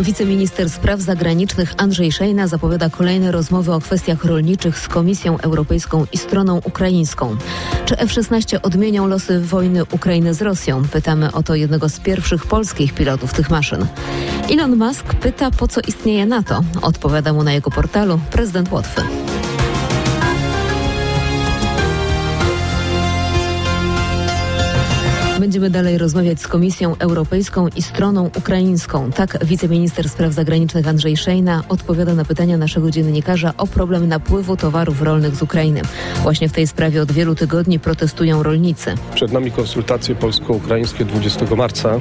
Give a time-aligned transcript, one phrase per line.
[0.00, 6.18] Wiceminister Spraw Zagranicznych Andrzej Szejna zapowiada kolejne rozmowy o kwestiach rolniczych z Komisją Europejską i
[6.18, 7.36] stroną ukraińską.
[7.84, 10.82] Czy F-16 odmienią losy wojny Ukrainy z Rosją?
[10.92, 13.86] Pytamy o to jednego z pierwszych polskich pilotów tych maszyn.
[14.50, 16.60] Elon Musk pyta, po co istnieje NATO.
[16.82, 19.02] Odpowiada mu na jego portalu prezydent Łotwy.
[25.66, 29.12] Będziemy dalej rozmawiać z Komisją Europejską i stroną ukraińską.
[29.12, 35.02] Tak wiceminister spraw zagranicznych Andrzej Szejna odpowiada na pytania naszego dziennikarza o problem napływu towarów
[35.02, 35.82] rolnych z Ukrainy.
[36.22, 38.94] Właśnie w tej sprawie od wielu tygodni protestują rolnicy.
[39.14, 41.98] Przed nami konsultacje polsko-ukraińskie 20 marca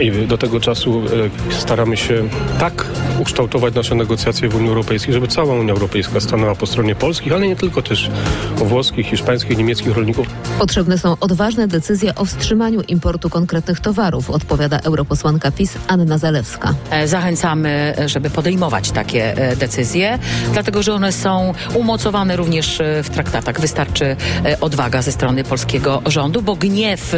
[0.00, 1.02] i do tego czasu
[1.50, 2.86] e, staramy się tak
[3.18, 7.48] ukształtować nasze negocjacje w Unii Europejskiej, żeby cała Unia Europejska stanęła po stronie polskich, ale
[7.48, 8.10] nie tylko też
[8.56, 10.26] włoskich, hiszpańskich, niemieckich rolników.
[10.58, 16.74] Potrzebne są odważne decyzje o wstrzymaniu importu konkretnych towarów, odpowiada europosłanka PiS Anna Zalewska.
[16.90, 20.18] E, zachęcamy, żeby podejmować takie e, decyzje,
[20.52, 23.60] dlatego że one są umocowane również w traktatach.
[23.60, 24.16] Wystarczy
[24.60, 27.14] odwaga ze strony polskiego rządu, bo gniew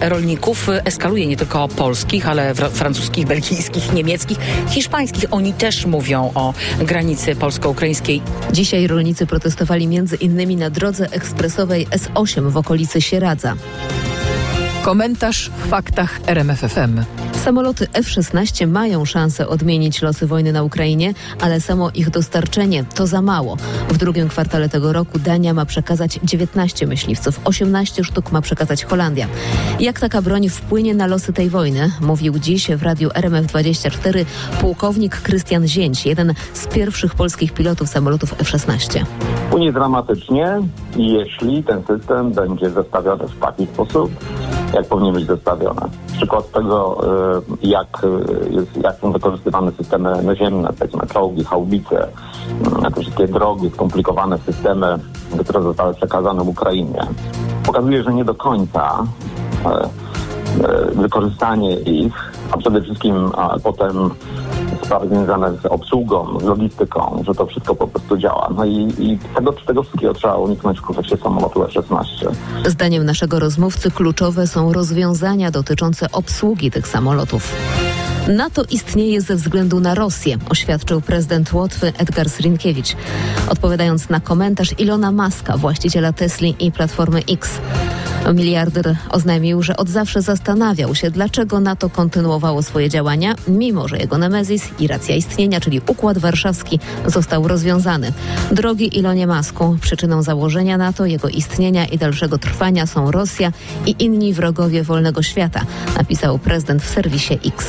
[0.00, 4.38] rolników eskaluje nie tylko polskich, ale francuskich, belgijskich, niemieckich,
[4.68, 5.24] hiszpańskich.
[5.30, 8.22] Oni też mówią o granicy polsko-ukraińskiej.
[8.52, 13.56] Dzisiaj rolnicy protestowali między innymi na drodze ekspresowej S8 w okolicy Sieradza.
[14.86, 17.00] Komentarz w faktach RMFFM.
[17.32, 23.22] Samoloty F-16 mają szansę odmienić losy wojny na Ukrainie, ale samo ich dostarczenie to za
[23.22, 23.56] mało.
[23.88, 29.26] W drugim kwartale tego roku Dania ma przekazać 19 myśliwców, 18 sztuk ma przekazać Holandia.
[29.80, 34.24] Jak taka broń wpłynie na losy tej wojny, mówił dziś w radiu RMF24
[34.60, 39.04] pułkownik Krystian Zięć, jeden z pierwszych polskich pilotów samolotów F-16.
[39.46, 40.58] Wpłynie dramatycznie,
[40.96, 44.10] jeśli ten system będzie zestawiony w taki sposób,
[44.76, 45.80] jak powinien być zestawiony.
[46.16, 47.00] Przykład tego,
[47.62, 52.08] y, jak, y, jak są wykorzystywane systemy naziemne, powiedzmy czołgi, haubice,
[52.88, 54.98] y, te wszystkie drogi, skomplikowane systemy,
[55.44, 57.06] które zostały przekazane Ukrainie,
[57.66, 59.04] pokazuje, że nie do końca
[60.94, 64.10] wykorzystanie ich, a przede wszystkim a potem
[64.86, 68.50] sprawy związane z obsługą, z logistyką, że to wszystko po prostu działa.
[68.56, 72.32] No i, i tego, tego wszystkiego trzeba uniknąć w kontekście samolotu F-16.
[72.66, 77.52] Zdaniem naszego rozmówcy kluczowe są rozwiązania dotyczące obsługi tych samolotów.
[78.28, 82.96] NATO istnieje ze względu na Rosję, oświadczył prezydent Łotwy Edgar Srinkiewicz,
[83.48, 87.50] odpowiadając na komentarz Ilona Maska, właściciela Tesli i Platformy X.
[88.34, 94.18] Miliarder oznajmił, że od zawsze zastanawiał się, dlaczego NATO kontynuowało swoje działania, mimo że jego
[94.18, 98.12] nemezis i racja istnienia, czyli Układ Warszawski, został rozwiązany.
[98.52, 103.52] Drogi Ilonie Masku, przyczyną założenia NATO, jego istnienia i dalszego trwania są Rosja
[103.86, 105.60] i inni wrogowie wolnego świata,
[105.96, 107.66] napisał prezydent w serwisie X.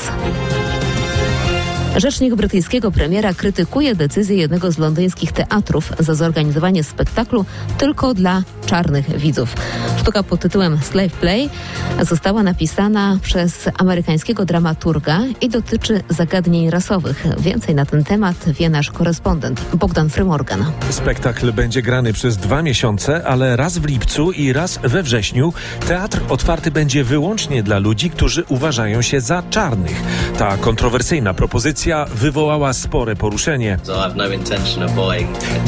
[1.98, 7.46] Rzecznik brytyjskiego premiera krytykuje decyzję jednego z londyńskich teatrów za zorganizowanie spektaklu
[7.78, 9.56] tylko dla czarnych widzów.
[9.98, 11.50] Sztuka pod tytułem Slave Play
[12.02, 17.26] została napisana przez amerykańskiego dramaturga i dotyczy zagadnień rasowych.
[17.40, 20.66] Więcej na ten temat wie nasz korespondent Bogdan Frymorgan.
[20.90, 25.54] Spektakl będzie grany przez dwa miesiące, ale raz w lipcu i raz we wrześniu.
[25.88, 30.02] Teatr otwarty będzie wyłącznie dla ludzi, którzy uważają się za czarnych.
[30.38, 33.78] Ta kontrowersyjna propozycja wywołała spore poruszenie.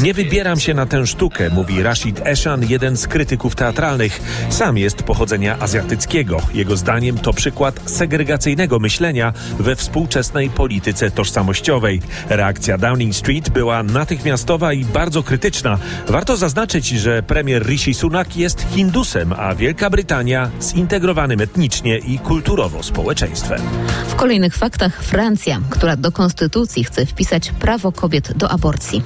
[0.01, 4.21] Nie wybieram się na tę sztukę, mówi Rashid Eshan, jeden z krytyków teatralnych.
[4.49, 6.41] Sam jest pochodzenia azjatyckiego.
[6.53, 12.01] Jego zdaniem to przykład segregacyjnego myślenia we współczesnej polityce tożsamościowej.
[12.29, 15.77] Reakcja Downing Street była natychmiastowa i bardzo krytyczna.
[16.07, 22.83] Warto zaznaczyć, że premier Rishi Sunak jest Hindusem, a Wielka Brytania zintegrowanym etnicznie i kulturowo
[22.83, 23.61] społeczeństwem.
[24.07, 29.03] W kolejnych faktach Francja, która do konstytucji chce wpisać prawo kobiet do aborcji.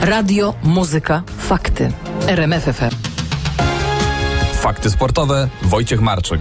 [0.00, 1.92] Radio, muzyka, fakty.
[2.26, 2.90] RMFFM.
[4.54, 5.48] Fakty sportowe.
[5.62, 6.40] Wojciech Marczyk.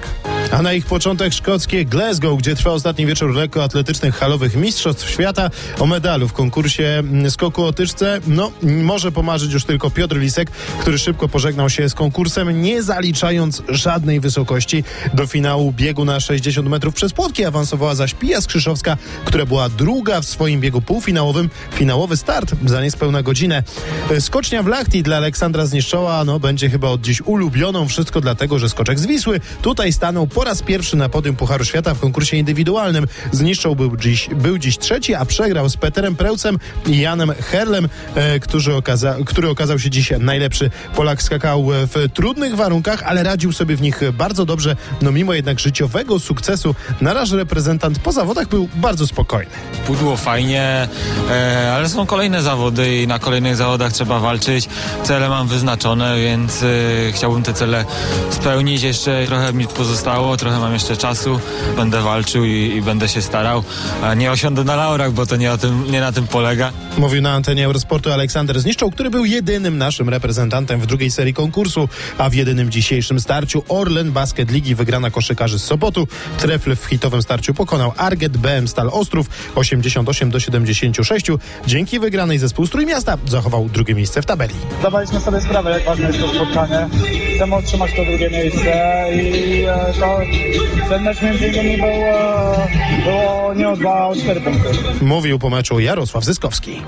[0.52, 5.50] A na ich początek szkockie Glasgow, gdzie trwa ostatni wieczór lekkoatletycznych halowych Mistrzostw Świata
[5.80, 8.22] o medalu w konkursie skoku o tyczce.
[8.28, 13.64] No, może pomarzyć już tylko Piotr Lisek, który szybko pożegnał się z konkursem, nie zaliczając
[13.70, 14.84] żadnej wysokości
[15.14, 17.46] do finału biegu na 60 metrów przez płotki.
[17.46, 21.50] Awansowała zaś Pija Skrzyszowska, która była druga w swoim biegu półfinałowym.
[21.72, 23.64] Finałowy start za niespełna godzinę.
[24.20, 27.88] Skocznia w Lachti dla Aleksandra Zniszczoła no, będzie chyba od dziś ulubioną.
[27.88, 31.94] Wszystko dlatego, że skoczek z Wisły tutaj stanął po raz pierwszy na podium Pucharu Świata
[31.94, 33.08] w konkursie indywidualnym.
[33.32, 38.40] Zniszczą był dziś, był dziś trzeci, a przegrał z Peterem Prełcem i Janem Herlem, e,
[38.40, 40.72] który, okaza, który okazał się dziś najlepszy.
[40.96, 44.76] Polak skakał w trudnych warunkach, ale radził sobie w nich bardzo dobrze.
[45.02, 49.52] No mimo jednak życiowego sukcesu, na razie reprezentant po zawodach był bardzo spokojny.
[49.88, 50.88] Pudło fajnie,
[51.30, 54.70] e, ale są kolejne zawody i na kolejnych zawodach trzeba walczyć.
[55.04, 56.68] Cele mam wyznaczone, więc e,
[57.12, 57.86] chciałbym te cele
[58.30, 58.84] spełnić.
[58.84, 61.40] Jeszcze trochę mi pozostało, trochę mam jeszcze czasu.
[61.76, 63.64] Będę walczył i, i będę się starał.
[64.18, 66.72] Nie osiądę na laurach, bo to nie, o tym, nie na tym polega.
[66.98, 71.90] Mówił na antenie Eurosportu Aleksander Zniszczą, który był jedynym naszym reprezentantem w drugiej serii konkursu,
[72.18, 76.08] a w jedynym dzisiejszym starciu Orlen Basket Ligi wygrana koszykarzy z Sopotu.
[76.38, 81.26] Trefl w hitowym starciu pokonał Arget BM Stal Ostrów 88 do 76.
[81.68, 84.54] Dzięki wygranej zespół Trójmiasta zachował drugie miejsce w tabeli.
[84.80, 86.90] Zdawaliśmy sobie sprawę, jak ważne jest to spotkanie.
[87.38, 90.20] Chcemy otrzymać to drugie miejsce i e, to,
[90.90, 92.68] ten mecz między innymi był, e,
[93.04, 94.70] było nie o dwa, a o cztery punkty.
[95.02, 96.82] Mówił po meczu Jarosław Zyskowski.